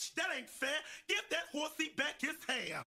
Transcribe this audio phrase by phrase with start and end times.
[0.00, 0.68] bitch, that ain't fair.
[1.08, 2.84] Give that horsey back his hair.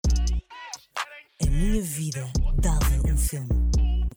[1.43, 2.25] A Minha Vida
[2.61, 3.49] Dava um Filme.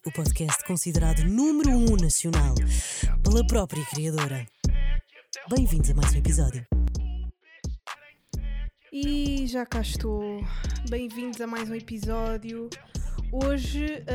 [0.06, 2.56] O podcast considerado número um nacional
[3.24, 4.46] pela própria criadora.
[5.50, 6.66] Bem-vindos a mais um episódio.
[8.92, 10.42] E já cá estou.
[10.90, 12.70] Bem-vindos a mais um episódio.
[13.32, 14.06] Hoje,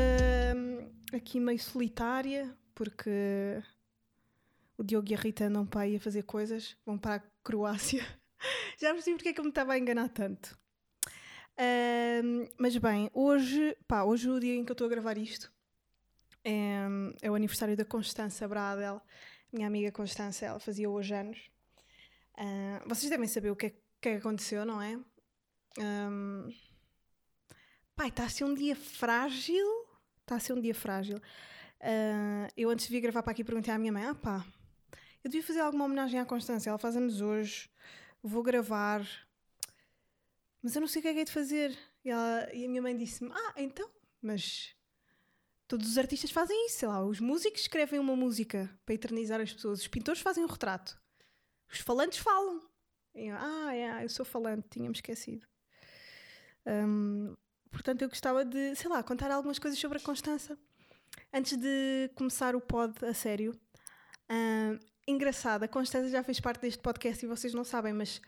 [0.56, 3.62] hum, aqui meio solitária, porque
[4.78, 8.19] o Diogo e a Rita andam para aí a fazer coisas, vão para a Croácia.
[8.78, 10.58] Já percebi porque é que eu me estava a enganar tanto.
[12.58, 15.52] Mas bem, hoje, pá, hoje o dia em que eu estou a gravar isto
[16.42, 16.86] é,
[17.20, 19.00] é o aniversário da Constança Bradel,
[19.52, 21.50] minha amiga Constança, ela fazia hoje anos.
[22.36, 24.98] Ah, vocês devem saber o que que é que aconteceu, não é?
[25.78, 26.48] Um...
[27.94, 29.66] Pai, está a ser um dia frágil.
[30.22, 31.18] Está a ser um dia frágil.
[31.18, 34.46] Uh, eu antes de vir gravar para aqui perguntei à minha mãe: ah pá,
[35.22, 36.70] eu devia fazer alguma homenagem à Constância.
[36.70, 37.68] Ela faz anos hoje,
[38.22, 39.06] vou gravar,
[40.62, 41.76] mas eu não sei o que é que é de fazer.
[42.04, 43.88] E, ela, e a minha mãe disse-me: ah, então,
[44.20, 44.74] mas
[45.66, 49.52] todos os artistas fazem isso, sei lá, os músicos escrevem uma música para eternizar as
[49.52, 51.00] pessoas, os pintores fazem um retrato,
[51.70, 52.68] os falantes falam.
[53.14, 55.46] E eu, ah, é, eu sou falante, tinha-me esquecido.
[56.66, 57.36] Um,
[57.70, 60.58] portanto, eu gostava de, sei lá, contar algumas coisas sobre a Constança
[61.32, 63.58] antes de começar o pod a sério.
[64.30, 68.20] Um, engraçado, a Constança já fez parte deste podcast e vocês não sabem, mas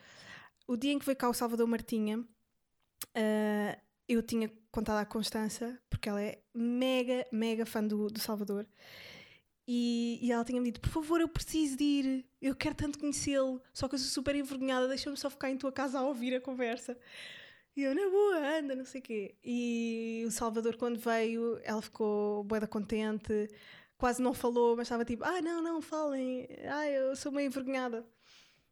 [0.67, 5.79] o dia em que veio cá o Salvador Martinha, uh, eu tinha contado à Constança,
[5.89, 8.67] porque ela é mega, mega fã do, do Salvador.
[9.67, 13.63] E, e, ela tinha-me dito: Por favor, eu preciso de ir, eu quero tanto conhecê-lo,
[13.73, 16.41] só que eu sou super envergonhada, deixa-me só ficar em tua casa a ouvir a
[16.41, 16.99] conversa.
[17.75, 19.35] E eu, na boa, anda, não sei o quê.
[19.43, 23.49] E o Salvador, quando veio, ela ficou boeda contente,
[24.03, 28.05] quase não falou, mas estava tipo: Ah, não, não, falem, ah, eu sou meio envergonhada.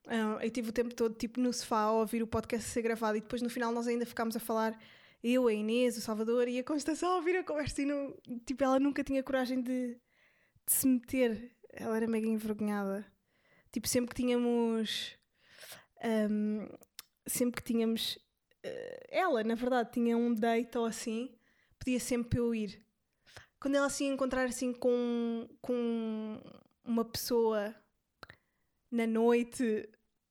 [0.07, 3.17] Uh, eu tive o tempo todo tipo no sofá a ouvir o podcast ser gravado
[3.17, 4.77] e depois no final nós ainda ficámos a falar
[5.23, 8.13] eu, a Inês, o Salvador e a Constança a ouvir a conversa e não,
[8.45, 11.55] tipo, ela nunca tinha coragem de, de se meter.
[11.73, 13.07] Ela era mega envergonhada.
[13.71, 15.17] Tipo, sempre que tínhamos.
[16.03, 16.67] Um,
[17.25, 18.17] sempre que tínhamos.
[18.67, 21.39] Uh, ela, na verdade, tinha um date ou assim,
[21.79, 22.85] podia sempre eu ir.
[23.61, 26.41] Quando ela se encontrar assim com, com
[26.85, 27.75] uma pessoa
[28.91, 29.89] na noite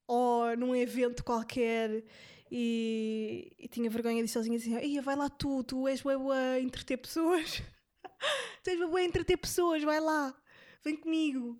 [0.07, 2.03] ou num evento qualquer
[2.51, 6.59] e, e tinha vergonha de sozinha assim: Ia, vai lá tu, tu és boa a
[6.59, 7.62] entreter pessoas.
[8.63, 10.35] tu és boa a entreter pessoas, vai lá
[10.84, 11.57] vem comigo.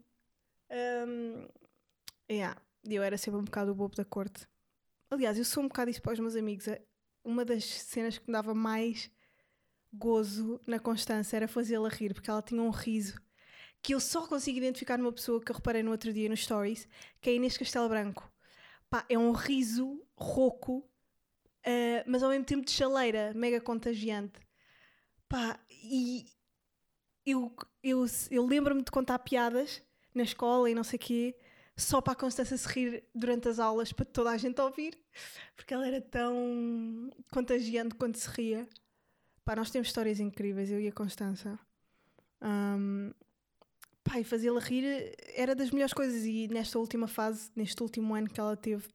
[0.72, 1.48] Um,
[2.30, 2.60] yeah.
[2.84, 4.48] Eu era sempre um bocado o bobo da corte.
[5.10, 6.66] Aliás, eu sou um bocado isso para os meus amigos.
[7.24, 9.12] Uma das cenas que me dava mais
[9.92, 13.20] gozo na Constância era fazê-la rir, porque ela tinha um riso
[13.82, 16.88] que eu só consigo identificar numa pessoa que eu reparei no outro dia no Stories,
[17.22, 18.32] que é Inês Castelo Branco.
[18.90, 24.40] Pá, é um riso rouco, uh, mas ao mesmo tempo de chaleira, mega contagiante.
[25.28, 26.26] Pá, e
[27.26, 29.82] eu, eu, eu lembro-me de contar piadas
[30.14, 31.36] na escola e não sei o quê,
[31.78, 34.98] só para a Constância se rir durante as aulas, para toda a gente ouvir,
[35.56, 38.68] porque ela era tão contagiante quando se ria.
[39.50, 41.58] Pá, nós temos histórias incríveis, eu e a Constança.
[42.40, 43.12] Um,
[44.04, 46.24] pá, e fazê-la rir era das melhores coisas.
[46.24, 48.88] E nesta última fase, neste último ano que ela teve,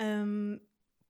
[0.00, 0.58] um,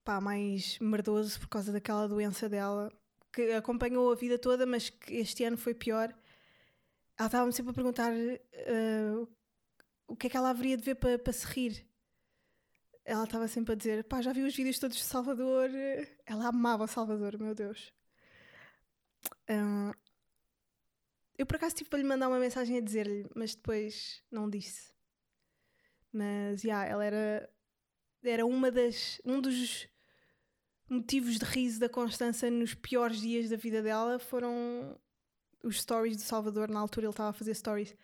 [0.04, 2.92] pá, mais merdoso por causa daquela doença dela,
[3.32, 6.14] que acompanhou a vida toda, mas que este ano foi pior.
[7.16, 9.28] Ela estava-me sempre a perguntar uh,
[10.06, 11.87] o que é que ela haveria de ver para, para se rir.
[13.08, 15.70] Ela estava sempre a dizer: pá, já vi os vídeos todos de Salvador.
[16.26, 17.90] Ela amava Salvador, meu Deus.
[21.38, 24.92] Eu por acaso tive para lhe mandar uma mensagem a dizer-lhe, mas depois não disse.
[26.12, 27.50] Mas, já, yeah, ela era,
[28.22, 29.88] era uma das, um dos
[30.86, 35.00] motivos de riso da Constança nos piores dias da vida dela foram
[35.64, 36.68] os stories do Salvador.
[36.68, 37.96] Na altura ele estava a fazer stories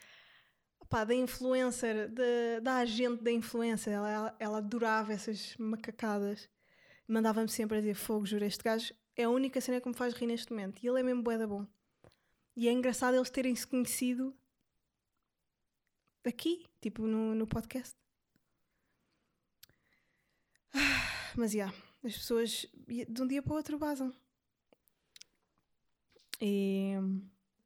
[0.94, 3.92] Opa, da influencer, da, da agente da influencer.
[3.92, 6.48] Ela, ela adorava essas macacadas.
[7.08, 10.14] Mandava-me sempre a dizer: Fogo, juro, este gajo é a única cena que me faz
[10.14, 10.80] rir neste momento.
[10.80, 11.66] E ele é mesmo bué da bom.
[12.56, 14.32] E é engraçado eles terem se conhecido
[16.24, 17.96] aqui, tipo no, no podcast.
[21.36, 21.58] Mas já.
[21.58, 24.12] Yeah as pessoas de um dia para o outro basam.
[26.40, 26.92] E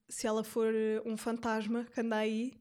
[0.08, 0.72] se ela for
[1.04, 2.56] um fantasma que anda aí,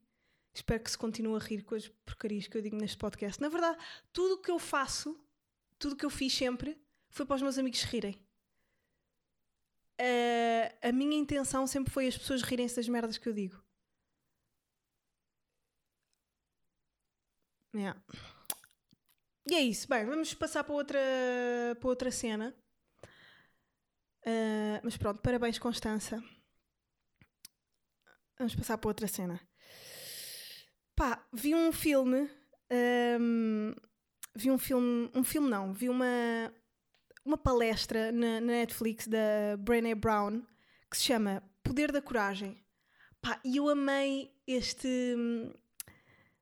[0.57, 3.41] espero que se continue a rir com as porcarias que eu digo neste podcast.
[3.41, 3.77] Na verdade,
[4.11, 5.19] tudo o que eu faço,
[5.77, 8.15] tudo o que eu fiz sempre, foi para os meus amigos rirem.
[9.99, 13.63] Uh, a minha intenção sempre foi as pessoas rirem-se das merdas que eu digo.
[17.75, 18.01] Yeah.
[19.49, 19.87] e é isso.
[19.87, 20.99] Bem, vamos passar para outra,
[21.79, 22.55] para outra cena.
[24.25, 26.23] Uh, mas pronto, parabéns, Constança.
[28.37, 29.39] Vamos passar para outra cena.
[30.97, 32.27] Pá, vi um filme.
[33.21, 33.71] Um,
[34.35, 35.11] vi um filme.
[35.13, 36.51] Um filme não, vi uma,
[37.23, 40.41] uma palestra na, na Netflix da Brené Brown
[40.89, 42.57] que se chama Poder da Coragem.
[43.21, 44.87] Pá, e eu amei este.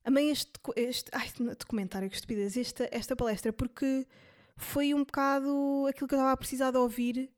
[0.05, 1.29] Amei este, este ai,
[1.59, 4.07] documentário, que estupidez, esta, esta palestra, porque
[4.55, 7.29] foi um bocado aquilo que eu estava a precisar de ouvir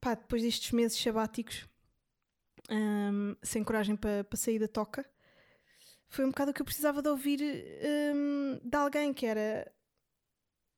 [0.00, 1.68] pá, depois destes meses sabáticos,
[2.70, 5.04] um, sem coragem para pa sair da toca,
[6.10, 7.40] foi um bocado o que eu precisava de ouvir
[8.14, 9.72] um, de alguém que era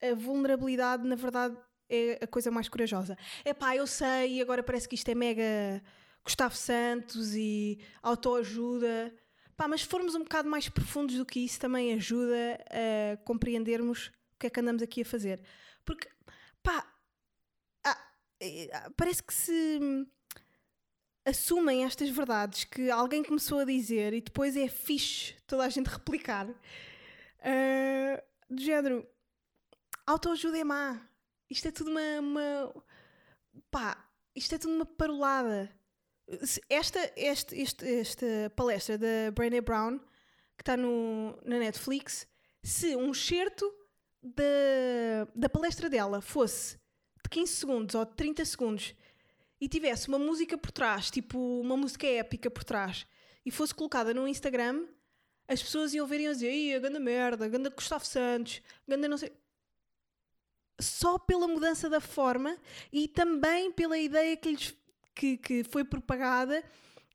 [0.00, 1.56] a vulnerabilidade, na verdade,
[1.88, 3.16] é a coisa mais corajosa.
[3.44, 5.82] É pá, eu sei, e agora parece que isto é mega
[6.22, 9.12] Gustavo Santos e autoajuda.
[9.56, 14.08] Pá, mas se formos um bocado mais profundos do que isso, também ajuda a compreendermos
[14.34, 15.42] o que é que andamos aqui a fazer.
[15.84, 16.08] Porque,
[16.62, 16.86] pá,
[18.96, 19.78] parece que se
[21.24, 25.86] assumem estas verdades que alguém começou a dizer e depois é fixe toda a gente
[25.88, 26.48] replicar.
[26.48, 29.06] Uh, do género,
[30.06, 31.00] autoajuda é má.
[31.48, 32.84] Isto é tudo uma, uma.
[33.70, 35.70] pá, isto é tudo uma parolada.
[36.68, 38.26] Esta, este, este, esta
[38.56, 39.98] palestra da Brené Brown,
[40.56, 42.26] que está na Netflix,
[42.62, 43.70] se um excerto
[44.22, 46.78] da, da palestra dela fosse
[47.30, 48.94] 15 segundos ou 30 segundos
[49.62, 53.06] e tivesse uma música por trás, tipo uma música épica por trás,
[53.46, 54.88] e fosse colocada no Instagram,
[55.46, 59.16] as pessoas iam ver e iam dizer: Ia, ganda merda, ganda Gustavo Santos, ganda não
[59.16, 59.32] sei.
[60.80, 62.58] Só pela mudança da forma
[62.92, 64.74] e também pela ideia que, lhes,
[65.14, 66.60] que, que foi propagada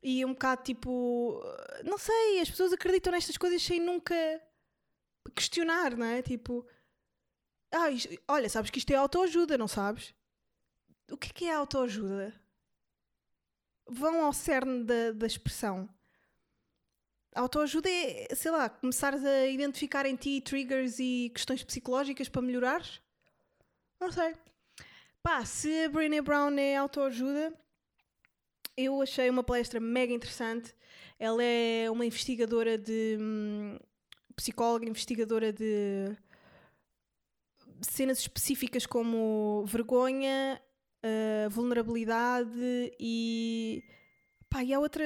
[0.02, 1.44] e um bocado tipo.
[1.84, 4.16] Não sei, as pessoas acreditam nestas coisas sem nunca
[5.36, 6.22] questionar, não é?
[6.22, 6.66] Tipo
[7.74, 10.14] ah, isto, olha, sabes que isto é autoajuda, não sabes?
[11.12, 12.34] O que é que é autoajuda?
[13.88, 15.90] Vão ao cerne da, da expressão.
[17.34, 23.02] Autoajuda é, sei lá, começares a identificar em ti triggers e questões psicológicas para melhorares?
[24.00, 24.36] Não sei.
[25.22, 27.54] Pá, se a Brené Brown é autoajuda,
[28.76, 30.76] eu achei uma palestra mega interessante.
[31.20, 33.18] Ela é uma investigadora de.
[33.20, 33.78] Hum,
[34.38, 36.16] psicóloga, investigadora de
[37.82, 40.62] cenas específicas como vergonha,
[41.04, 43.84] uh, vulnerabilidade e.
[44.50, 45.04] pá, e há outra.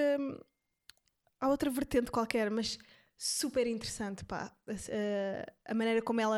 [1.40, 2.78] há outra vertente qualquer, mas
[3.18, 4.52] super interessante, pá.
[4.68, 6.38] Uh, a maneira como ela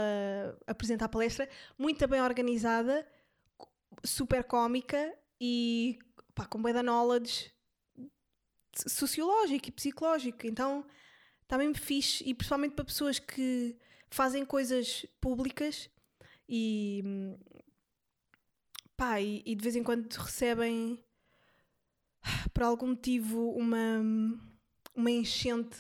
[0.67, 3.07] apresenta a palestra, muito bem organizada,
[4.03, 5.97] super cómica e
[6.35, 7.51] pá, com bem da knowledge
[8.87, 10.47] sociológico e psicológico.
[10.47, 10.85] Então
[11.41, 13.77] está mesmo fixe e principalmente para pessoas que
[14.09, 15.89] fazem coisas públicas
[16.47, 17.03] e
[18.95, 21.03] pá, e, e de vez em quando recebem
[22.53, 24.01] por algum motivo uma,
[24.95, 25.77] uma enchente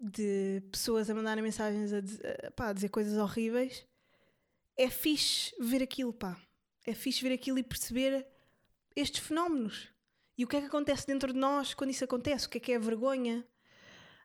[0.00, 3.86] de pessoas a mandarem mensagens a, dizer, pá, a dizer coisas horríveis,
[4.76, 6.38] é fixe ver aquilo, pá.
[6.86, 8.26] É fixe ver aquilo e perceber
[8.94, 9.88] estes fenómenos.
[10.36, 12.46] E o que é que acontece dentro de nós quando isso acontece?
[12.46, 13.46] O que é que é a vergonha?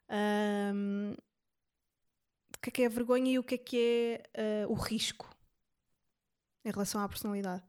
[0.09, 1.13] Um,
[2.55, 4.73] o que é que é a vergonha e o que é que é uh, o
[4.73, 5.29] risco
[6.69, 7.63] em relação à personalidade.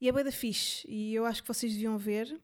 [0.00, 2.40] E é bem da fixe, e eu acho que vocês deviam ver,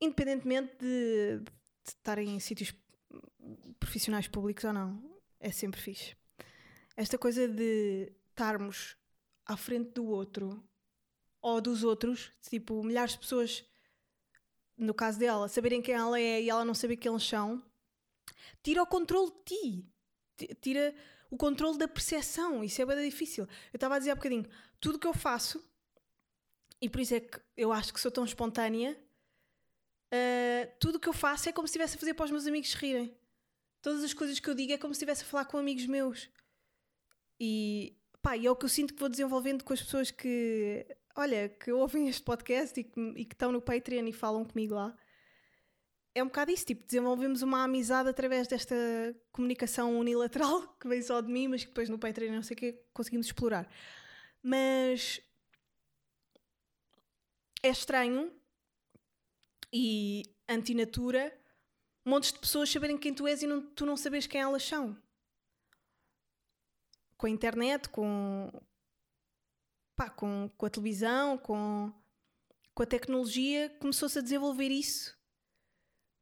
[0.00, 1.50] independentemente de, de
[1.88, 2.74] estarem em sítios
[3.80, 6.16] profissionais públicos ou não, é sempre fixe.
[6.96, 8.96] Esta coisa de estarmos
[9.46, 10.62] à frente do outro
[11.40, 13.64] ou dos outros, tipo, milhares de pessoas,
[14.76, 17.64] no caso dela, saberem quem ela é e ela não saber quem eles são,
[18.62, 19.92] tira o controle de ti
[20.60, 20.94] tira
[21.30, 22.62] o controle da percepção.
[22.64, 23.44] Isso é bem difícil.
[23.72, 24.46] Eu estava a dizer há bocadinho,
[24.80, 25.62] tudo que eu faço,
[26.80, 28.98] e por isso é que eu acho que sou tão espontânea,
[30.12, 32.74] uh, tudo que eu faço é como se estivesse a fazer para os meus amigos
[32.74, 33.16] rirem.
[33.82, 36.28] Todas as coisas que eu digo é como se estivesse a falar com amigos meus.
[37.38, 40.84] E, pá, e é o que eu sinto que vou desenvolvendo com as pessoas que,
[41.14, 44.74] olha, que ouvem este podcast e que, e que estão no Patreon e falam comigo
[44.74, 44.96] lá
[46.14, 48.74] é um bocado isso, tipo, desenvolvemos uma amizade através desta
[49.30, 52.58] comunicação unilateral que vem só de mim, mas que depois no Patreon não sei o
[52.58, 53.70] que conseguimos explorar.
[54.42, 55.20] Mas
[57.62, 58.32] é estranho
[59.72, 61.36] e antinatura
[62.04, 64.96] montes de pessoas saberem quem tu és e não, tu não sabes quem elas são.
[67.16, 68.50] Com a internet, com,
[69.94, 71.92] pá, com, com a televisão, com,
[72.72, 75.17] com a tecnologia, começou-se a desenvolver isso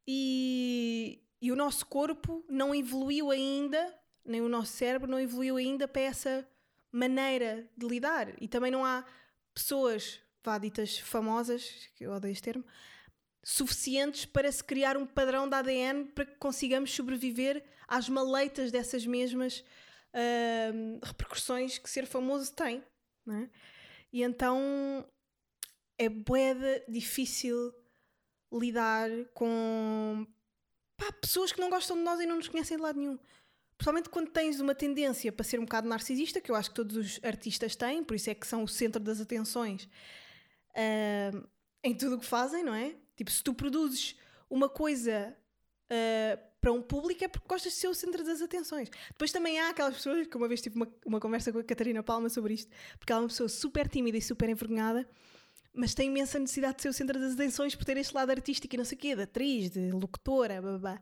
[0.07, 3.95] e, e o nosso corpo não evoluiu ainda
[4.27, 6.47] nem o nosso cérebro não evoluiu ainda para essa
[6.91, 8.35] maneira de lidar.
[8.43, 9.05] E também não há
[9.55, 12.65] pessoas, vá ditas famosas, que eu odeio este termo,
[13.43, 19.07] suficientes para se criar um padrão de ADN para que consigamos sobreviver às maleitas dessas
[19.07, 19.65] mesmas
[20.13, 22.83] uh, repercussões que ser famoso tem.
[23.29, 23.49] É?
[24.13, 25.07] E então
[25.99, 27.73] é boeda difícil
[28.53, 30.27] lidar com
[30.97, 33.19] pá, pessoas que não gostam de nós e não nos conhecem de lado nenhum.
[33.77, 36.97] Principalmente quando tens uma tendência para ser um bocado narcisista, que eu acho que todos
[36.97, 39.89] os artistas têm, por isso é que são o centro das atenções
[40.73, 41.49] uh,
[41.85, 42.95] em tudo o que fazem, não é?
[43.17, 44.17] Tipo, se tu produzes
[44.49, 45.37] uma coisa
[45.91, 48.91] uh, para um público é porque gostas de ser o centro das atenções.
[49.09, 52.03] Depois também há aquelas pessoas que uma vez tive uma, uma conversa com a Catarina
[52.03, 55.09] Palma sobre isto, porque ela é uma pessoa super tímida e super envergonhada,
[55.77, 58.75] mas tem imensa necessidade de ser o centro das atenções por ter este lado artístico
[58.75, 61.01] e não sei o quê, de atriz, de locutora, blá.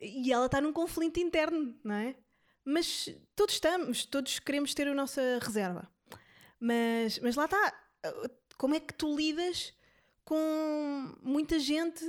[0.00, 2.16] E ela está num conflito interno, não é?
[2.64, 5.88] Mas todos estamos, todos queremos ter a nossa reserva.
[6.58, 7.88] Mas, mas lá está.
[8.56, 9.74] Como é que tu lidas
[10.24, 12.04] com muita gente?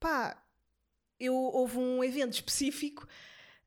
[0.00, 0.42] Pá,
[1.20, 3.06] eu houve um evento específico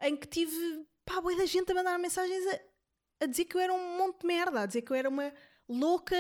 [0.02, 3.62] em que tive pá, boa da gente a mandar mensagens a, a, dizer que eu
[3.62, 5.32] era um monte de merda, a dizer que eu era uma
[5.68, 6.16] louca,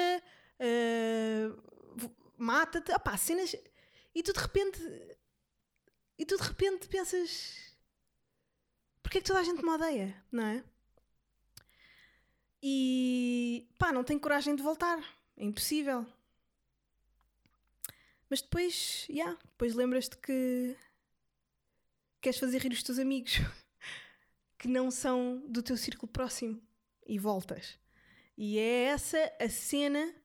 [0.62, 3.56] uh, mata-te, pá, cenas.
[4.14, 4.80] E tu de repente
[6.22, 7.76] e tu de repente pensas:
[9.02, 10.24] porquê é que toda a gente me odeia?
[10.32, 10.64] Não é?
[12.62, 15.00] E pá, não tenho coragem de voltar.
[15.36, 16.06] É impossível.
[18.30, 20.78] Mas depois, já, yeah, depois lembras-te que
[22.22, 23.40] queres fazer rir os teus amigos
[24.60, 26.62] que não são do teu círculo próximo
[27.04, 27.80] e voltas.
[28.38, 30.21] E é essa a cena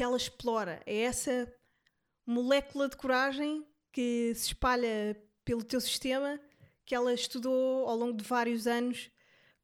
[0.00, 1.54] que ela explora, é essa
[2.24, 5.14] molécula de coragem que se espalha
[5.44, 6.40] pelo teu sistema
[6.86, 9.10] que ela estudou ao longo de vários anos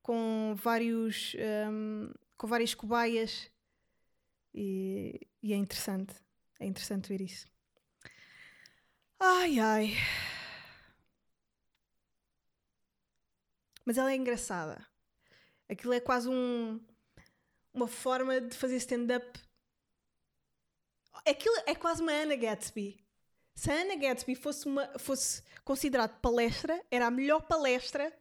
[0.03, 1.35] com vários
[1.71, 3.51] um, com várias cobaias.
[4.53, 6.15] E, e, é interessante.
[6.61, 7.47] É interessante ver isso.
[9.19, 9.95] Ai ai.
[13.87, 14.87] Mas ela é engraçada.
[15.67, 16.79] Aquilo é quase um
[17.73, 19.46] uma forma de fazer stand-up
[21.27, 23.07] aquilo é quase uma Anna Gatsby
[23.57, 28.13] se a Anna Gatsby fosse, uma, fosse considerado palestra, era a melhor palestra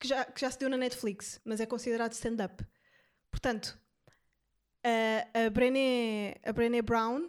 [0.00, 2.66] que já, que já se deu na Netflix, mas é considerado stand-up.
[3.30, 3.78] Portanto,
[4.82, 7.28] a, a, Brené, a Brené Brown,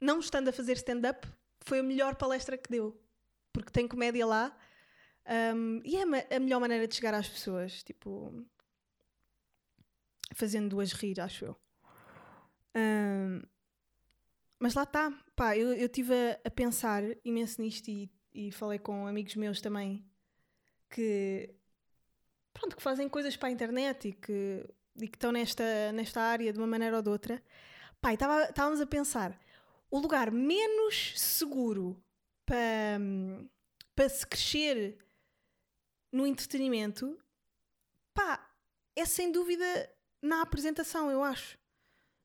[0.00, 1.26] não estando a fazer stand-up,
[1.60, 3.00] foi a melhor palestra que deu.
[3.52, 4.54] Porque tem comédia lá.
[5.54, 7.82] Um, e é a melhor maneira de chegar às pessoas.
[7.84, 8.44] Tipo,
[10.34, 11.56] fazendo duas rir, acho eu.
[12.76, 13.42] Um,
[14.60, 19.06] mas lá está, pá, eu estive a, a, pensar imenso nisto e, e falei com
[19.06, 20.04] amigos meus também
[20.90, 21.52] que
[22.52, 26.52] pronto, que fazem coisas para a internet e que, e que estão nesta, nesta área
[26.52, 27.42] de uma maneira ou de outra.
[28.02, 29.40] Pá, estávamos a pensar
[29.90, 32.02] o lugar menos seguro
[32.44, 32.98] para,
[33.94, 34.98] para se crescer
[36.12, 37.18] no entretenimento,
[38.12, 38.52] pá,
[38.94, 39.64] é sem dúvida
[40.20, 41.58] na apresentação, eu acho.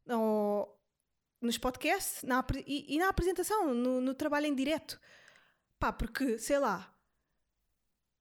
[0.10, 0.76] Ou,
[1.46, 5.00] nos podcasts na, e, e, na apresentação, no, no, trabalho em direto.
[5.80, 6.94] Pá, porque, sei lá,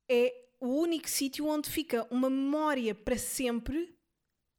[0.09, 3.95] é o único sítio onde fica uma memória para sempre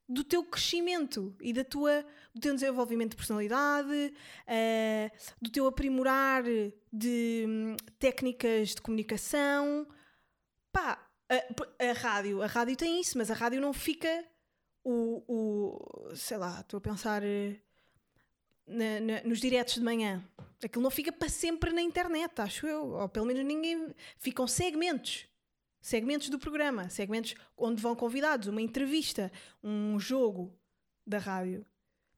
[0.08, 4.14] do teu crescimento e da tua, do teu desenvolvimento de personalidade,
[4.46, 6.44] uh, do teu aprimorar
[6.92, 9.86] de um, técnicas de comunicação.
[10.70, 14.24] Pá, a, a, rádio, a rádio tem isso, mas a rádio não fica
[14.84, 17.22] o, o sei lá, estou a pensar
[18.66, 20.22] na, na, nos diretos de manhã.
[20.62, 22.88] Aquilo não fica para sempre na internet, acho eu.
[22.92, 23.94] Ou pelo menos ninguém.
[24.18, 25.26] Ficam segmentos.
[25.80, 26.88] Segmentos do programa.
[26.88, 28.48] Segmentos onde vão convidados.
[28.48, 29.30] Uma entrevista,
[29.62, 30.52] um jogo
[31.06, 31.64] da rádio.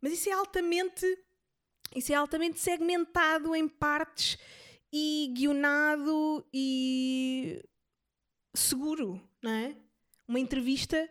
[0.01, 1.07] Mas isso é altamente.
[1.95, 4.39] Isso é altamente segmentado em partes
[4.93, 7.63] e guionado e
[8.55, 9.77] seguro, não é?
[10.27, 11.09] Uma entrevista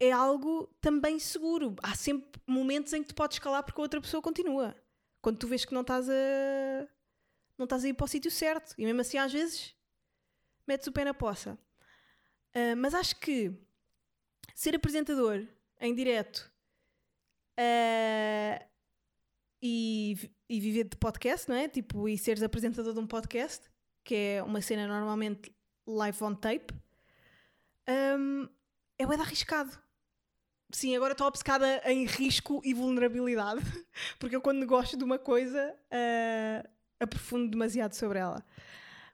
[0.00, 1.74] é algo também seguro.
[1.82, 4.74] Há sempre momentos em que tu podes calar porque a outra pessoa continua.
[5.20, 6.88] Quando tu vês que não estás a.
[7.56, 8.74] não estás a ir para o sítio certo.
[8.78, 9.74] E mesmo assim, às vezes,
[10.66, 11.58] metes o pé na poça.
[12.54, 13.52] Uh, mas acho que
[14.54, 15.46] ser apresentador
[15.80, 16.50] em direto
[17.58, 18.64] uh,
[19.62, 20.16] e,
[20.48, 21.68] e viver de podcast, não é?
[21.68, 23.68] Tipo, e seres apresentador de um podcast,
[24.04, 25.54] que é uma cena normalmente
[25.86, 26.74] live on tape,
[28.18, 28.48] um,
[28.98, 29.87] é bem arriscado.
[30.70, 33.62] Sim, agora estou obcecada em risco e vulnerabilidade,
[34.18, 36.68] porque eu quando gosto de uma coisa uh,
[37.00, 38.44] aprofundo demasiado sobre ela.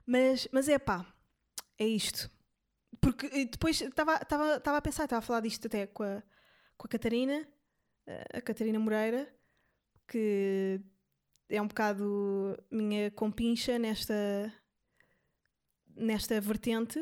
[0.05, 1.05] Mas, mas é pá,
[1.77, 2.29] é isto.
[2.99, 6.21] porque depois estava a pensar, estava a falar disto até com a,
[6.77, 7.47] com a Catarina,
[8.05, 9.33] eh, a Catarina Moreira,
[10.07, 10.79] que
[11.49, 14.53] é um bocado minha compincha nesta,
[15.95, 16.99] nesta vertente.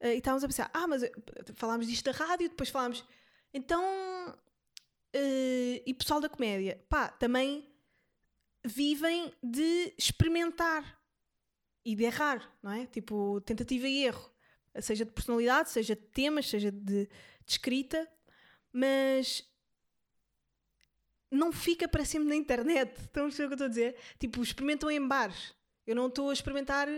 [0.00, 1.02] Uh, e estávamos a pensar, ah, mas
[1.54, 3.04] falámos disto da rádio, depois falámos,
[3.52, 3.82] então,
[4.30, 7.68] uh, e pessoal da comédia, pá, também
[8.64, 10.98] vivem de experimentar
[11.84, 12.86] e de errar, não é?
[12.86, 14.30] Tipo, tentativa e erro,
[14.80, 17.10] seja de personalidade, seja de temas, seja de, de
[17.46, 18.08] escrita,
[18.72, 19.44] mas
[21.30, 22.92] não fica para sempre na internet.
[23.00, 23.96] Estão a perceber o que eu estou a dizer?
[24.18, 25.54] Tipo, experimentam em bares.
[25.86, 26.88] Eu não estou a experimentar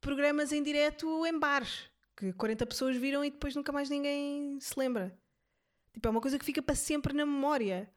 [0.00, 4.78] programas em direto em bares que 40 pessoas viram e depois nunca mais ninguém se
[4.78, 5.16] lembra.
[5.94, 7.88] Tipo, é uma coisa que fica para sempre na memória.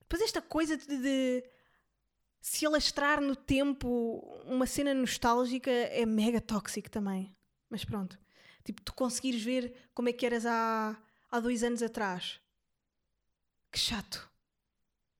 [0.00, 1.44] Depois esta coisa de, de
[2.40, 7.36] se alastrar no tempo uma cena nostálgica é mega tóxico também.
[7.68, 8.18] Mas pronto.
[8.64, 10.98] Tipo, tu conseguires ver como é que eras há,
[11.30, 12.40] há dois anos atrás.
[13.70, 14.28] Que chato.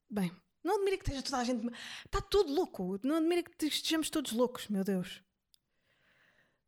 [0.09, 1.71] Bem, não admira que esteja toda a gente.
[2.07, 2.99] Está tudo louco.
[3.03, 5.23] Não admira que estejamos todos loucos, meu Deus.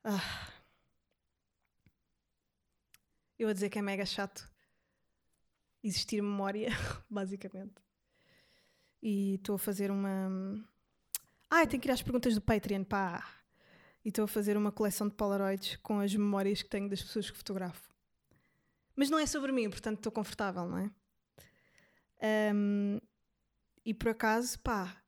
[0.04, 0.52] Ah.
[3.38, 4.51] Eu a dizer que é mega chato
[5.82, 6.68] existir memória,
[7.08, 7.74] basicamente.
[9.02, 10.64] E estou a fazer uma.
[11.50, 13.42] Ah, tenho que ir às perguntas do Patreon, pá!
[14.04, 17.30] E estou a fazer uma coleção de Polaroids com as memórias que tenho das pessoas
[17.30, 17.92] que fotografo.
[18.96, 20.90] Mas não é sobre mim, portanto estou confortável, não é?
[22.54, 23.00] Um,
[23.84, 25.02] e por acaso, pá,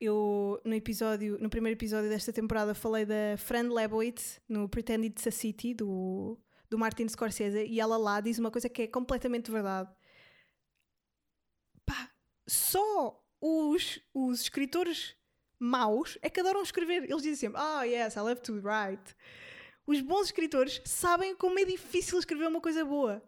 [0.00, 5.26] eu no episódio, no primeiro episódio desta temporada falei da Fran Lebowitz no Pretend It's
[5.26, 6.38] a City do,
[6.70, 9.90] do Martin Scorsese e ela lá diz uma coisa que é completamente verdade.
[11.84, 12.10] Pá,
[12.46, 15.16] só os, os escritores
[15.58, 17.04] maus é que adoram escrever.
[17.04, 19.16] Eles dizem sempre, oh yes, I love to write.
[19.86, 23.20] Os bons escritores sabem como é difícil escrever uma coisa boa.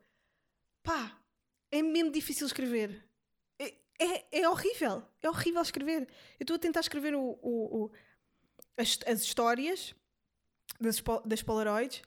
[0.82, 1.20] Pá,
[1.70, 3.04] é mesmo difícil escrever.
[3.58, 5.02] É, é, é horrível.
[5.20, 6.02] É horrível escrever.
[6.38, 7.92] Eu estou a tentar escrever o, o, o
[8.76, 9.94] as, as, histórias
[10.80, 12.02] das, das Polaroids.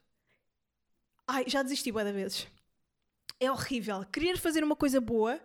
[1.28, 2.48] Ai, já desisti boa vezes.
[3.40, 4.04] É horrível.
[4.06, 5.40] Querer fazer uma coisa boa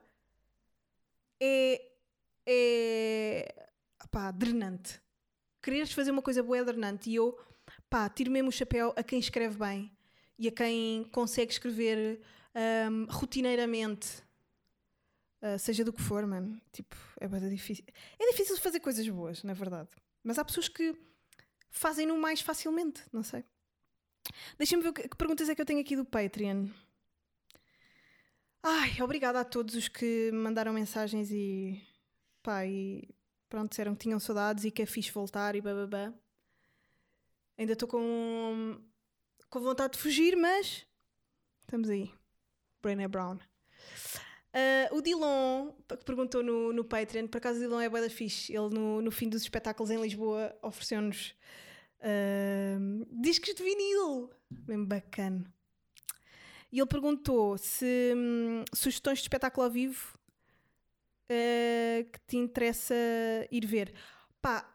[1.40, 1.80] é.
[2.46, 3.68] é.
[4.10, 5.00] pá, drenante.
[5.62, 7.10] Quereres fazer uma coisa boa é drenante.
[7.10, 7.38] E eu,
[7.88, 9.90] pá, tiro mesmo o chapéu a quem escreve bem
[10.38, 12.20] e a quem consegue escrever
[12.90, 14.22] um, rotineiramente.
[15.42, 16.60] Uh, seja do que for, mano.
[16.70, 17.84] Tipo, é bem difícil.
[18.18, 19.88] É difícil fazer coisas boas, na verdade.
[20.22, 20.94] Mas há pessoas que
[21.70, 23.44] fazem-no mais facilmente, não sei.
[24.58, 26.68] Deixa-me ver que, que perguntas é que eu tenho aqui do Patreon.
[28.62, 31.82] Ai, obrigada a todos os que mandaram mensagens e
[32.42, 33.08] pá, e
[33.48, 36.12] pronto, disseram que tinham saudades e que é fixe voltar e bababá.
[37.56, 38.80] Ainda estou com,
[39.48, 40.86] com vontade de fugir, mas
[41.62, 42.12] estamos aí.
[42.82, 43.38] Brené Brown.
[44.52, 48.10] Uh, o Dilon, que perguntou no, no Patreon, por acaso o Dilon é bué da
[48.10, 48.52] fixe.
[48.52, 51.34] Ele no, no fim dos espetáculos em Lisboa ofereceu-nos
[52.00, 54.30] uh, discos de vinil.
[54.50, 55.44] Bem bacana.
[56.72, 60.16] E ele perguntou se hum, sugestões de espetáculo ao vivo
[61.30, 62.94] uh, que te interessa
[63.50, 63.92] ir ver.
[64.40, 64.72] Pá,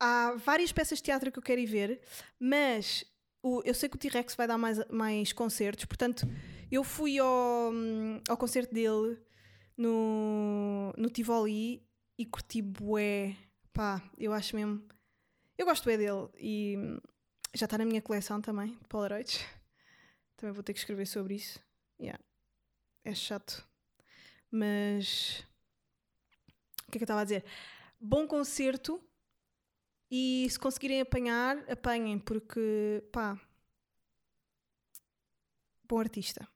[0.00, 2.00] há várias peças de teatro que eu quero ir ver,
[2.38, 3.04] mas
[3.42, 6.26] o, eu sei que o T-Rex vai dar mais, mais concertos, portanto,
[6.70, 9.18] eu fui ao, hum, ao concerto dele
[9.76, 11.86] no, no Tivoli
[12.18, 13.36] e curti bué.
[13.72, 14.82] Pá, eu acho mesmo.
[15.58, 17.00] Eu gosto bué dele e hum,
[17.52, 19.44] já está na minha coleção também, de Polaroids.
[20.36, 21.58] Também vou ter que escrever sobre isso.
[22.00, 22.22] Yeah.
[23.04, 23.66] É chato.
[24.52, 25.44] Mas.
[26.86, 27.44] O que é que eu estava a dizer?
[27.98, 29.02] Bom concerto
[30.08, 33.36] e se conseguirem apanhar, apanhem, porque pá.
[35.82, 36.46] Bom artista.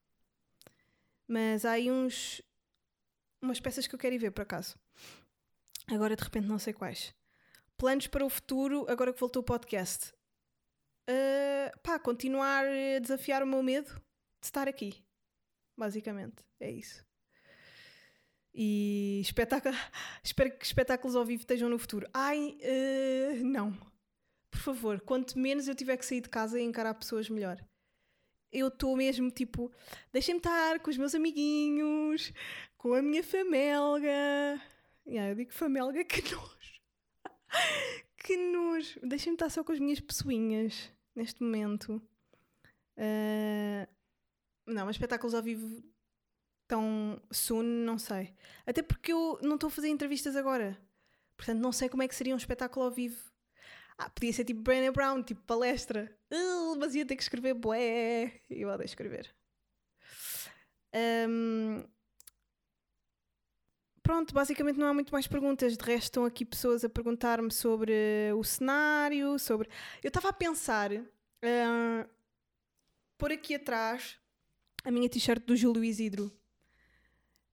[1.27, 2.41] Mas há aí uns.
[3.41, 4.79] umas peças que eu quero ir ver por acaso.
[5.88, 7.12] Agora de repente não sei quais.
[7.83, 10.14] Planos para o futuro, agora que voltou o podcast
[11.11, 13.92] uh, pá, continuar a desafiar o meu medo
[14.40, 15.05] de estar aqui.
[15.77, 17.05] Basicamente, é isso.
[18.55, 19.75] E espetáculo...
[20.23, 22.09] espero que espetáculos ao vivo estejam no futuro.
[22.14, 23.73] Ai, uh, não.
[24.49, 27.61] Por favor, quanto menos eu tiver que sair de casa e encarar pessoas, melhor.
[28.53, 29.73] Eu estou mesmo tipo,
[30.12, 32.33] deixem-me estar com os meus amiguinhos,
[32.79, 34.62] com a minha famelga.
[35.05, 36.62] Yeah, eu digo famelga, que nojo.
[38.19, 39.01] Que nojo.
[39.03, 42.03] Deixem-me estar só com as minhas pessoinhas neste momento.
[42.97, 43.87] Uh,
[44.67, 45.83] não, mas espetáculos ao vivo
[46.69, 48.35] tão soon, não sei.
[48.67, 50.79] Até porque eu não estou a fazer entrevistas agora.
[51.37, 53.31] Portanto, não sei como é que seria um espetáculo ao vivo.
[53.99, 56.17] Ah, podia ser tipo Brené Brown, tipo palestra.
[56.31, 58.41] Uh, mas ia ter que escrever bué.
[58.49, 59.35] Eu odeio escrever.
[60.95, 61.85] Ahm,
[64.12, 65.75] pronto, basicamente não há muito mais perguntas.
[65.75, 67.94] De resto, estão aqui pessoas a perguntar-me sobre
[68.37, 69.70] o cenário, sobre.
[70.03, 72.07] Eu estava a pensar ah,
[73.16, 74.18] pôr aqui atrás
[74.85, 76.31] a minha t-shirt do Júlio Isidro,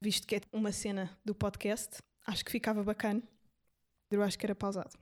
[0.02, 2.04] visto que é uma cena do podcast.
[2.28, 3.24] Acho que ficava bacana.
[4.12, 5.00] Eu acho que era pausado.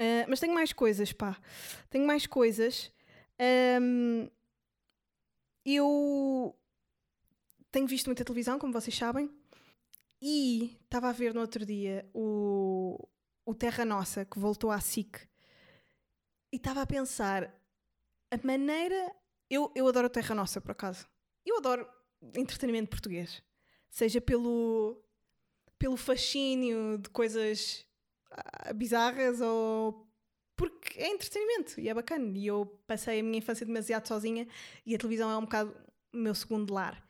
[0.00, 1.40] Ah, mas tenho mais coisas, pá.
[1.88, 2.92] Tenho mais coisas.
[3.38, 4.28] Ahm,
[5.64, 6.58] eu
[7.70, 9.30] tenho visto muita televisão, como vocês sabem,
[10.20, 13.08] e estava a ver no outro dia o,
[13.44, 15.18] o Terra Nossa, que voltou à SIC,
[16.52, 17.54] e estava a pensar
[18.30, 19.14] a maneira.
[19.48, 21.08] Eu, eu adoro o Terra Nossa, por acaso.
[21.44, 21.88] Eu adoro
[22.34, 23.42] entretenimento português,
[23.88, 25.02] seja pelo,
[25.78, 27.86] pelo fascínio de coisas
[28.30, 30.06] ah, bizarras ou
[30.56, 32.36] porque é entretenimento e é bacana.
[32.36, 34.46] E eu passei a minha infância demasiado sozinha
[34.84, 35.74] e a televisão é um bocado
[36.12, 37.02] o meu segundo lar.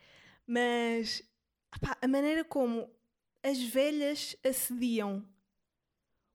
[0.47, 1.23] Mas
[1.75, 2.89] opá, a maneira como
[3.43, 5.27] as velhas acediam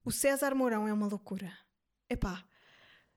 [0.05, 1.51] o César Mourão é uma loucura.
[2.07, 2.47] Epá,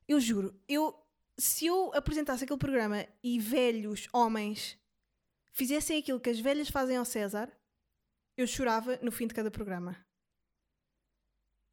[0.09, 0.99] eu juro, eu,
[1.37, 4.79] se eu apresentasse aquele programa e velhos homens
[5.53, 7.53] fizessem aquilo que as velhas fazem ao César,
[8.39, 10.03] eu chorava no fim de cada programa.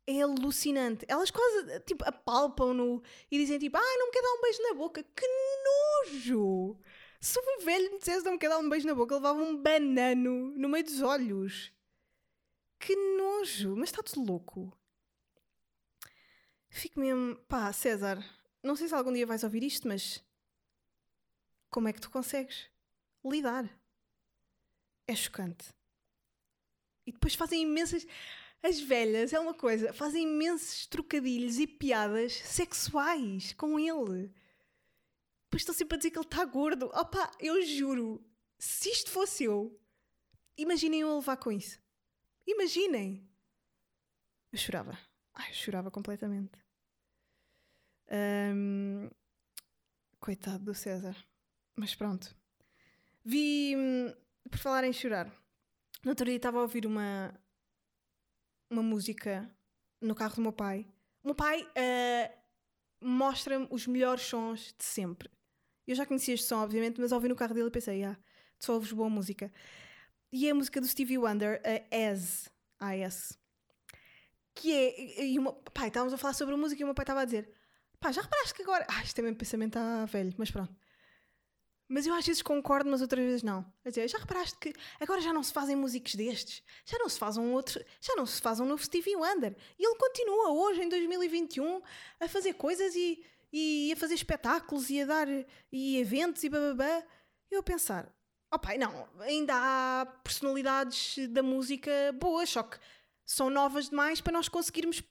[0.06, 1.06] É alucinante.
[1.08, 3.01] Elas quase tipo apalpam-no
[3.32, 5.01] e dizem tipo, ai, não me quer dar um beijo na boca.
[5.01, 5.25] Que
[6.12, 6.78] nojo!
[7.21, 9.56] Se um velho me dissesse não me quer dar um beijo na boca, levava um
[9.56, 11.74] banano no meio dos olhos.
[12.79, 13.75] Que nojo!
[13.75, 14.77] Mas está tudo louco.
[16.69, 17.35] Fico mesmo.
[17.47, 18.23] Pá, César,
[18.61, 20.23] não sei se algum dia vais ouvir isto, mas.
[21.69, 22.69] Como é que tu consegues
[23.23, 23.69] lidar?
[25.07, 25.73] É chocante.
[27.05, 28.05] E depois fazem imensas.
[28.63, 34.33] As velhas, é uma coisa, fazem imensos trocadilhos e piadas sexuais com ele.
[35.43, 36.88] Depois estão sempre a dizer que ele está gordo.
[36.88, 38.25] Opa, eu juro,
[38.57, 39.79] se isto fosse eu,
[40.57, 41.79] imaginem eu levar com isso.
[42.47, 43.29] Imaginem.
[44.51, 44.97] Eu chorava.
[45.34, 46.58] Ai, eu chorava completamente.
[48.10, 49.10] Ahm,
[50.19, 51.15] coitado do César.
[51.75, 52.36] Mas pronto.
[53.23, 54.13] Vi, hum,
[54.49, 55.27] por falar em chorar,
[56.03, 57.34] no outro dia estava a ouvir uma,
[58.69, 59.49] uma música
[59.99, 60.88] no carro do meu pai.
[61.23, 62.31] O meu pai ah,
[63.01, 65.29] mostra-me os melhores sons de sempre.
[65.88, 68.17] Eu já conhecia este som, obviamente, mas ouvi no carro dele e pensei, ah,
[68.60, 69.51] tu ouves boa música.
[70.31, 73.38] E é a música do Stevie Wonder, a As, AS.
[74.53, 77.03] Que é, e meu, pai, estávamos a falar sobre a música e o meu pai
[77.03, 77.49] estava a dizer,
[77.99, 78.85] pá, já reparaste que agora...
[78.89, 80.73] Ah, isto é mesmo pensamento ah, velho, mas pronto.
[81.88, 83.63] Mas eu às vezes concordo, mas outras vezes não.
[83.83, 86.63] Quer dizer, já reparaste que agora já não se fazem músicos destes?
[86.83, 89.55] Já não se faz um outro, já não se faz um novo Stevie Wonder.
[89.77, 91.81] E ele continua hoje, em 2021,
[92.19, 95.27] a fazer coisas e, e a fazer espetáculos e a dar
[95.71, 97.03] e eventos e bababá.
[97.51, 98.11] Eu a pensar,
[98.56, 102.78] oh pai, não, ainda há personalidades da música boas, só que
[103.26, 105.04] são novas demais para nós conseguirmos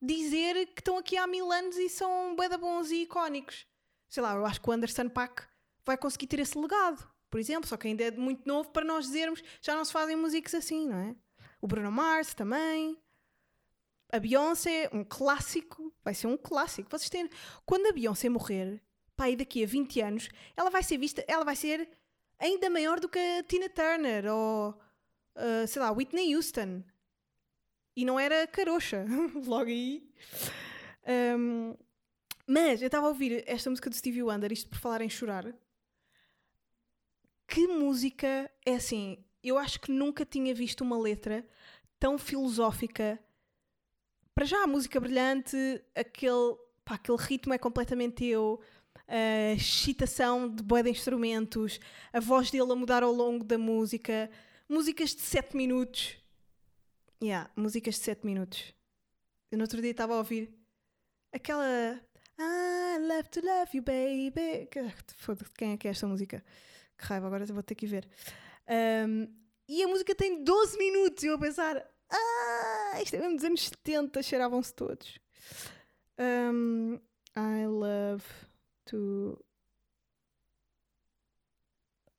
[0.00, 3.66] dizer que estão aqui há mil anos e são bué bons e icónicos.
[4.08, 5.44] Sei lá, eu acho que o Anderson Paak
[5.84, 9.06] vai conseguir ter esse legado, por exemplo, só que ainda é muito novo para nós
[9.06, 11.16] dizermos já não se fazem músicos assim, não é?
[11.60, 12.98] O Bruno Mars também.
[14.12, 16.90] A Beyoncé, um clássico, vai ser um clássico.
[16.90, 17.30] Vocês têm,
[17.64, 18.82] quando a Beyoncé morrer,
[19.26, 21.88] e daqui a 20 anos, ela vai ser vista, ela vai ser
[22.42, 24.70] ainda maior do que a Tina Turner ou,
[25.36, 26.82] uh, sei lá, Whitney Houston.
[27.96, 29.04] E não era carocha,
[29.46, 30.10] logo aí.
[31.38, 31.76] Um,
[32.46, 35.54] mas eu estava a ouvir esta música do Stevie Wonder, isto por falar em chorar.
[37.46, 39.24] Que música é assim?
[39.42, 41.46] Eu acho que nunca tinha visto uma letra
[42.00, 43.22] tão filosófica.
[44.34, 45.56] Para já a música brilhante,
[45.94, 48.60] aquele, pá, aquele ritmo é completamente eu,
[49.08, 51.78] a excitação de boa de instrumentos,
[52.12, 54.30] a voz dele a mudar ao longo da música,
[54.68, 56.16] músicas de 7 minutos.
[57.22, 58.74] Yeah, músicas de 7 minutos.
[59.50, 60.52] Eu no outro dia estava a ouvir
[61.32, 62.00] aquela
[62.38, 64.68] I love to love you, baby.
[65.16, 66.42] Foda-se, quem é que é esta música?
[66.98, 68.08] Que raiva, agora vou ter que ver.
[68.68, 69.28] Um,
[69.68, 71.76] e a música tem 12 minutos e eu a pensar,
[72.10, 75.18] ah, isto é mesmo dos anos 70, cheiravam-se todos.
[76.18, 76.98] Um,
[77.36, 78.24] I love
[78.86, 79.38] to.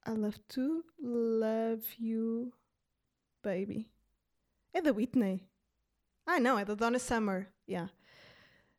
[0.06, 2.54] I love to love you,
[3.41, 3.89] baby.
[4.73, 5.47] É da Whitney.
[6.26, 7.54] Ah, não, é da Donna Summer.
[7.67, 7.91] Yeah.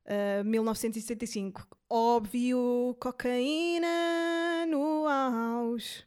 [0.07, 1.66] Uh, 1965.
[1.88, 6.07] Óbvio, cocaína no auge.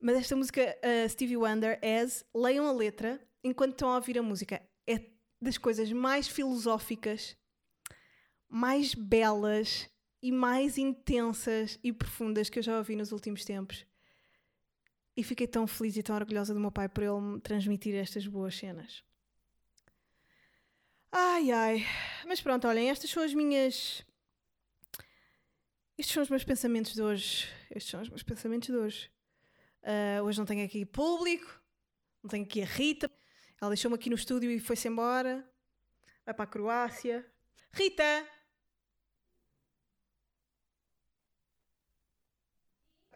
[0.00, 4.22] Mas esta música, uh, Stevie Wonder, As, leiam a letra enquanto estão a ouvir a
[4.22, 4.60] música.
[4.86, 7.36] É das coisas mais filosóficas,
[8.52, 9.88] mais belas
[10.20, 13.86] e mais intensas e profundas que eu já ouvi nos últimos tempos.
[15.16, 18.26] E fiquei tão feliz e tão orgulhosa do meu pai por ele me transmitir estas
[18.26, 19.02] boas cenas.
[21.10, 21.86] Ai ai.
[22.26, 24.04] Mas pronto, olhem, estas são as minhas.
[25.96, 27.48] Estes são os meus pensamentos de hoje.
[27.70, 29.10] Estes são os meus pensamentos de hoje.
[29.82, 31.58] Uh, hoje não tenho aqui público,
[32.22, 33.10] não tenho aqui a Rita.
[33.60, 35.42] Ela deixou-me aqui no estúdio e foi-se embora.
[36.26, 37.26] Vai para a Croácia.
[37.72, 38.41] Rita!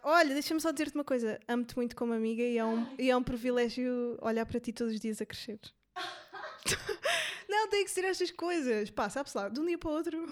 [0.09, 1.41] Olha, deixa-me só dizer-te uma coisa.
[1.49, 4.95] Amo-te muito como amiga e é, um, e é um privilégio olhar para ti todos
[4.95, 5.59] os dias a crescer.
[7.49, 8.89] não, tem que ser estas coisas.
[8.89, 10.25] Pá, sabes lá, de um dia para o outro.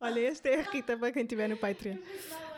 [0.00, 1.96] Olha, esta é a Rita para quem estiver no Patreon.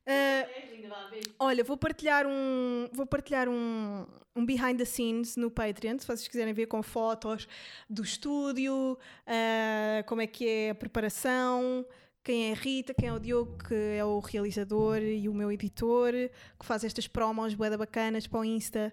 [0.00, 6.06] Uh, olha, vou partilhar um, vou partilhar um, um behind the scenes no Patreon, se
[6.06, 7.46] vocês quiserem ver com fotos
[7.88, 11.86] do estúdio, uh, como é que é a preparação,
[12.22, 15.50] quem é a Rita, quem é o Diogo, que é o realizador e o meu
[15.50, 16.12] editor,
[16.58, 18.92] que faz estas promos bué bacanas para o Insta.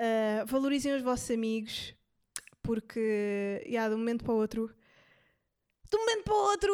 [0.00, 1.94] Uh, valorizem os vossos amigos,
[2.62, 4.74] porque, yeah, de um momento para o outro,
[5.90, 6.72] de um momento para o outro,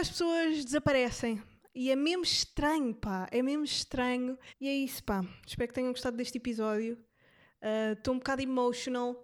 [0.00, 1.42] as pessoas desaparecem.
[1.74, 4.38] E é mesmo estranho, pá, é mesmo estranho.
[4.60, 5.24] E é isso, pá.
[5.46, 6.98] Espero que tenham gostado deste episódio.
[7.96, 9.14] Estou uh, um bocado emotional,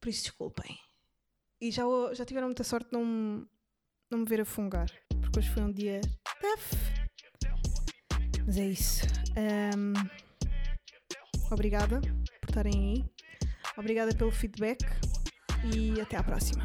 [0.00, 0.78] por isso desculpem.
[1.60, 1.82] E já,
[2.14, 3.46] já tiveram muita sorte não,
[4.10, 4.90] não me ver a fungar,
[5.20, 6.00] porque hoje foi um dia
[6.40, 6.78] tough.
[8.46, 9.06] Mas é isso.
[9.76, 9.92] Um,
[11.50, 12.00] obrigada
[12.40, 13.04] por estarem aí.
[13.76, 14.84] Obrigada pelo feedback
[15.74, 16.62] e até à próxima.